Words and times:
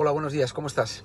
Hola, 0.00 0.12
buenos 0.12 0.32
días, 0.32 0.52
¿cómo 0.52 0.68
estás? 0.68 1.02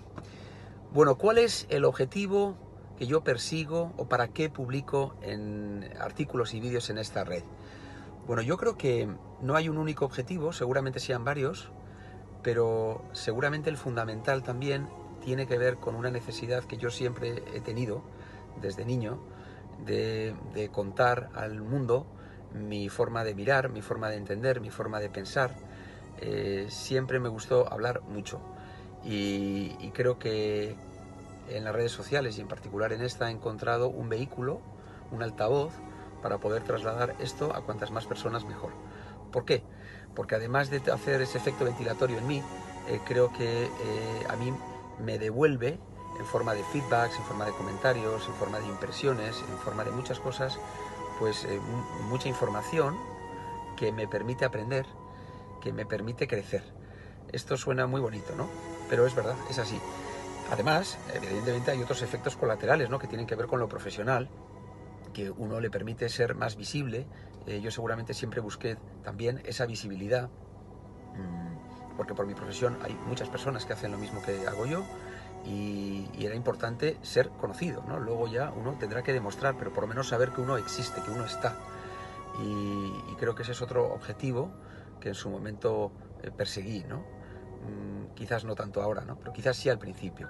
Bueno, 0.94 1.16
¿cuál 1.16 1.40
es 1.40 1.66
el 1.70 1.84
objetivo 1.84 2.56
que 2.96 3.08
yo 3.08 3.24
persigo 3.24 3.92
o 3.98 4.08
para 4.08 4.28
qué 4.28 4.52
publico 4.52 5.16
en 5.24 5.90
artículos 6.00 6.54
y 6.54 6.60
vídeos 6.60 6.92
en 6.92 7.00
esta 7.00 7.24
red? 7.24 7.42
Bueno, 8.28 8.44
yo 8.44 8.56
creo 8.56 8.78
que 8.78 9.10
no 9.42 9.56
hay 9.56 9.68
un 9.68 9.80
único 9.80 10.06
objetivo, 10.06 10.54
seguramente 10.54 11.00
sean 11.00 11.26
varios, 11.26 11.72
pero 12.44 13.04
seguramente 13.14 13.72
el 13.72 13.78
fundamental 13.78 14.44
también 14.44 14.88
tiene 15.26 15.48
que 15.48 15.58
ver 15.58 15.78
con 15.78 15.96
una 15.96 16.12
necesidad 16.12 16.64
que 16.64 16.78
yo 16.78 16.92
siempre 16.92 17.42
he 17.56 17.62
tenido 17.62 18.04
desde 18.62 18.86
niño 18.86 19.18
de, 19.88 20.36
contar 20.72 21.32
al 21.34 21.64
mundo 21.64 22.06
mi 22.54 22.90
forma 22.90 23.24
de 23.24 23.34
mirar, 23.34 23.70
mi 23.70 23.82
forma 23.82 24.12
de 24.12 24.18
entender, 24.18 24.62
mi 24.62 24.70
forma 24.70 25.00
de 25.00 25.10
pensar. 25.10 25.50
Eh, 26.20 26.68
siempre 26.70 27.20
me 27.20 27.28
gustó 27.28 27.74
hablar 27.74 28.04
mucho 28.04 28.40
y, 29.06 29.92
creo 29.94 30.18
que 30.18 30.76
en 31.50 31.64
las 31.64 31.74
redes 31.74 31.92
sociales 31.92 32.38
y 32.38 32.42
en 32.42 32.48
particular 32.48 32.94
en 32.94 33.02
esta 33.02 33.30
he 33.30 33.32
encontrado 33.32 33.90
un 33.90 34.10
vehículo, 34.10 34.62
un 35.12 35.24
altavoz, 35.24 35.74
para 36.22 36.38
poder 36.38 36.64
trasladar 36.64 37.16
esto 37.20 37.54
a 37.54 37.62
cuantas 37.62 37.92
más 37.92 38.06
personas 38.06 38.46
mejor. 38.46 38.72
¿Por 39.32 39.44
qué? 39.46 39.62
Porque 40.16 40.36
además 40.36 40.70
de 40.70 40.82
hacer 40.92 41.22
ese 41.22 41.38
efecto 41.38 41.66
ventilatorio 41.66 42.18
en 42.18 42.28
mí, 42.28 42.42
eh, 42.88 43.00
creo 43.06 43.32
que 43.34 43.66
eh, 43.66 43.70
a 44.30 44.36
mí 44.38 44.54
me 45.00 45.20
devuelve 45.20 45.80
en 46.18 46.26
forma 46.26 46.54
de 46.54 46.64
feedbacks, 46.64 47.18
en 47.18 47.24
forma 47.24 47.46
de 47.46 47.52
comentarios, 47.52 48.28
en 48.28 48.34
forma 48.36 48.60
de 48.60 48.68
impresiones, 48.68 49.44
en 49.50 49.58
forma 49.58 49.84
de 49.84 49.92
muchas 49.92 50.20
cosas, 50.20 50.58
pues 51.20 51.44
eh, 51.46 51.60
mucha 52.10 52.30
información 52.30 52.98
que 53.76 53.92
me 53.92 54.08
permite 54.08 54.46
aprender, 54.46 54.86
que 55.62 55.74
me 55.74 55.86
permite 55.86 56.28
crecer. 56.28 56.64
Esto 57.32 57.58
suena 57.58 57.88
muy 57.88 58.00
bonito, 58.00 58.36
¿no? 58.36 58.48
Pero 58.90 59.06
es 59.06 59.16
verdad, 59.16 59.36
es 59.50 59.60
así. 59.60 59.80
Además, 60.52 60.98
evidentemente 61.14 61.72
hay 61.72 61.82
otros 61.82 62.02
efectos 62.02 62.36
colaterales 62.36 62.90
¿no? 62.90 63.00
que 63.00 63.08
tienen 63.08 63.26
que 63.26 63.36
ver 63.36 63.48
con 63.48 63.60
lo 63.60 63.68
profesional, 63.68 64.30
que 65.14 65.30
uno 65.30 65.60
le 65.60 65.70
permite 65.70 66.10
ser 66.10 66.36
más 66.36 66.56
visible. 66.56 67.08
Eh, 67.48 67.62
yo 67.62 67.72
seguramente 67.72 68.14
siempre 68.14 68.42
busqué 68.42 68.78
también 69.04 69.42
esa 69.46 69.66
visibilidad, 69.66 70.30
mm, 71.16 71.96
porque 71.98 72.14
por 72.14 72.26
mi 72.26 72.34
profesión 72.34 72.78
hay 72.84 72.94
muchas 73.08 73.30
personas 73.30 73.66
que 73.66 73.74
hacen 73.74 73.92
lo 73.92 73.98
mismo 73.98 74.22
que 74.22 74.48
hago 74.48 74.66
yo 74.66 74.84
y, 75.46 76.10
era 76.20 76.36
importante 76.36 76.98
ser 77.02 77.30
conocido. 77.30 77.84
¿no? 77.88 78.00
Luego 78.00 78.28
ya 78.28 78.52
uno 78.52 78.74
tendrá 78.80 79.04
que 79.04 79.14
demostrar, 79.14 79.56
pero 79.58 79.74
por 79.74 79.84
lo 79.84 79.88
menos 79.88 80.08
saber 80.08 80.30
que 80.32 80.42
uno 80.42 80.58
existe, 80.58 81.02
que 81.02 81.12
uno 81.12 81.26
está. 81.26 81.56
Y, 82.42 83.16
creo 83.20 83.36
que 83.36 83.44
ese 83.44 83.52
es 83.52 83.62
otro 83.62 83.94
objetivo 83.94 84.52
que 85.00 85.10
en 85.10 85.16
su 85.16 85.30
momento 85.30 85.92
eh, 86.22 86.32
perseguí. 86.32 86.84
¿no? 86.88 86.98
Mm, 86.98 88.03
quizás 88.14 88.46
no 88.46 88.56
tanto 88.56 88.82
ahora, 88.82 89.04
¿no? 89.06 89.18
pero 89.18 89.34
quizás 89.34 89.58
sí 89.58 89.70
al 89.70 89.80
principio. 89.80 90.30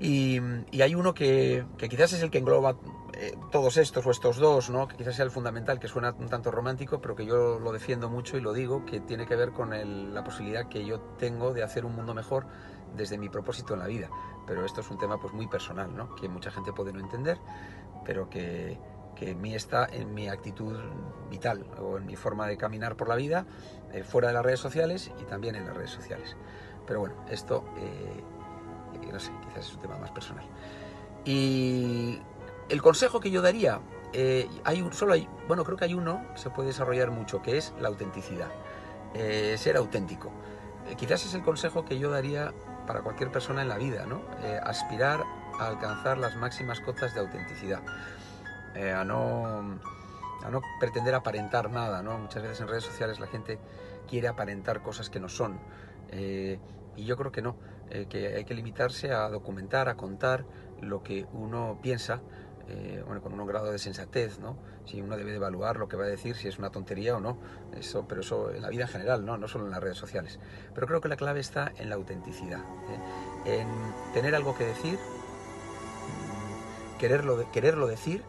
Y, 0.00 0.40
hay 0.80 0.94
uno 0.94 1.12
que, 1.12 1.66
quizás 1.76 2.14
es 2.14 2.22
el 2.22 2.30
que 2.30 2.38
engloba 2.38 2.76
eh, 3.12 3.36
todos 3.52 3.76
estos 3.76 4.06
o 4.06 4.10
estos 4.10 4.38
dos, 4.38 4.70
¿no? 4.70 4.88
que 4.88 4.96
quizás 4.96 5.14
sea 5.14 5.26
el 5.26 5.30
fundamental, 5.30 5.78
que 5.78 5.88
suena 5.88 6.14
un 6.18 6.28
tanto 6.28 6.50
romántico, 6.50 7.02
pero 7.02 7.14
que 7.14 7.26
yo 7.26 7.60
lo 7.60 7.70
defiendo 7.70 8.08
mucho 8.08 8.38
y 8.38 8.40
lo 8.40 8.54
digo, 8.54 8.86
que 8.86 9.00
tiene 9.00 9.26
que 9.26 9.36
ver 9.36 9.50
con 9.50 10.14
la 10.14 10.24
posibilidad 10.24 10.68
que 10.68 10.86
yo 10.86 11.00
tengo 11.18 11.52
de 11.52 11.62
hacer 11.62 11.84
un 11.84 11.94
mundo 11.94 12.14
mejor 12.14 12.46
desde 12.96 13.18
mi 13.18 13.28
propósito 13.28 13.74
en 13.74 13.80
la 13.80 13.86
vida. 13.86 14.08
Pero 14.46 14.64
esto 14.64 14.80
es 14.80 14.90
un 14.90 14.98
tema 14.98 15.20
pues 15.20 15.34
muy 15.34 15.46
personal, 15.48 15.94
¿no? 15.94 16.14
que 16.14 16.30
mucha 16.30 16.50
gente 16.50 16.72
puede 16.72 16.94
no 16.94 17.00
entender, 17.00 17.38
pero 18.04 18.30
que, 18.30 18.78
que 19.14 19.32
en 19.32 19.40
mí 19.42 19.54
está 19.54 19.86
en 19.86 20.14
mi 20.14 20.28
actitud 20.28 20.78
vital 21.30 21.66
o 21.78 21.98
en 21.98 22.06
mi 22.06 22.16
forma 22.16 22.46
de 22.46 22.56
caminar 22.56 22.96
por 22.96 23.08
la 23.08 23.16
vida, 23.16 23.44
eh, 23.92 24.02
fuera 24.02 24.28
de 24.28 24.34
las 24.34 24.44
redes 24.44 24.60
sociales 24.60 25.10
y 25.20 25.24
también 25.24 25.56
en 25.56 25.66
las 25.66 25.76
redes 25.76 25.90
sociales. 25.90 26.36
Pero 26.86 27.00
bueno, 27.00 27.14
esto, 27.28 27.64
eh, 27.76 28.22
no 29.12 29.20
sé, 29.20 29.30
quizás 29.48 29.66
es 29.66 29.74
un 29.74 29.80
tema 29.80 29.98
más 29.98 30.10
personal. 30.10 30.44
Y 31.24 32.20
el 32.68 32.82
consejo 32.82 33.20
que 33.20 33.30
yo 33.30 33.42
daría, 33.42 33.80
eh, 34.12 34.48
hay 34.64 34.86
solo 34.92 35.12
hay, 35.14 35.28
bueno, 35.46 35.64
creo 35.64 35.76
que 35.76 35.84
hay 35.84 35.94
uno 35.94 36.22
que 36.34 36.40
se 36.40 36.50
puede 36.50 36.68
desarrollar 36.68 37.10
mucho, 37.10 37.42
que 37.42 37.58
es 37.58 37.74
la 37.80 37.88
autenticidad, 37.88 38.50
ser 39.56 39.76
auténtico. 39.76 40.30
quizás 40.96 41.24
es 41.26 41.34
el 41.34 41.42
consejo 41.42 41.84
que 41.84 41.98
yo 41.98 42.10
daría 42.10 42.52
para 42.86 43.02
cualquier 43.02 43.30
persona 43.30 43.62
en 43.62 43.68
la 43.68 43.76
vida, 43.76 44.06
¿no? 44.06 44.22
aspirar 44.62 45.24
a 45.58 45.66
alcanzar 45.66 46.18
las 46.18 46.36
máximas 46.36 46.80
cotas 46.80 47.14
de 47.14 47.20
autenticidad. 47.20 47.82
Eh, 48.74 48.92
a, 48.92 49.04
no, 49.04 49.78
no 50.48 50.62
pretender 50.78 51.14
aparentar 51.14 51.70
nada. 51.70 52.02
¿no? 52.02 52.18
Muchas 52.18 52.42
veces 52.42 52.60
en 52.60 52.68
redes 52.68 52.84
sociales 52.84 53.20
la 53.20 53.26
gente 53.26 53.58
quiere 54.08 54.28
aparentar 54.28 54.82
cosas 54.82 55.10
que 55.10 55.20
no 55.20 55.28
son. 55.28 55.58
Eh, 56.10 56.58
y 56.96 57.04
yo 57.04 57.16
creo 57.16 57.32
que 57.32 57.42
no, 57.42 57.56
eh, 57.90 58.06
que 58.08 58.34
hay 58.34 58.44
que 58.44 58.54
limitarse 58.54 59.12
a 59.12 59.28
documentar, 59.28 59.88
a 59.88 59.96
contar 59.96 60.44
lo 60.80 61.02
que 61.02 61.26
uno 61.32 61.78
piensa, 61.82 62.22
bueno, 63.04 63.20
con 63.20 63.32
un 63.32 63.44
grado 63.48 63.72
de 63.72 63.80
sensatez, 63.80 64.38
¿no? 64.38 64.56
Si 64.84 65.00
uno 65.00 65.16
debe 65.16 65.34
evaluar 65.34 65.76
lo 65.76 65.88
que 65.88 65.96
va 65.96 66.04
a 66.04 66.06
decir, 66.06 66.36
si 66.36 66.46
es 66.46 66.56
una 66.60 66.70
tontería 66.70 67.16
o 67.16 67.20
no, 67.20 67.36
eso, 67.76 68.06
pero 68.06 68.20
eso 68.20 68.52
en 68.52 68.62
la 68.62 68.68
vida 68.68 68.82
en 68.82 68.88
general, 68.88 69.26
¿no? 69.26 69.36
No 69.36 69.48
solo 69.48 69.64
en 69.64 69.72
las 69.72 69.80
redes 69.80 69.98
sociales. 69.98 70.38
Pero 70.72 70.86
creo 70.86 71.00
que 71.00 71.08
la 71.08 71.16
clave 71.16 71.40
está 71.40 71.72
en 71.78 71.88
la 71.88 71.96
autenticidad, 71.96 72.60
en 73.44 73.66
tener 74.14 74.36
algo 74.36 74.56
que 74.56 74.66
decir, 74.66 75.00
mm, 75.00 76.98
quererlo, 76.98 77.50
quererlo 77.50 77.88
decir 77.88 78.22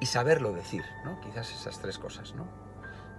y 0.00 0.06
saberlo 0.06 0.52
decir, 0.52 0.84
¿no? 1.04 1.20
Quizás 1.20 1.52
esas 1.52 1.78
tres 1.80 1.98
cosas, 1.98 2.34
¿no? 2.34 2.46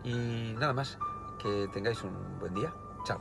Y 0.04 0.54
nada 0.58 0.74
más, 0.74 0.98
que 1.42 1.68
tengáis 1.74 2.04
un 2.04 2.40
buen 2.40 2.54
día. 2.54 2.74
Chao. 3.06 3.20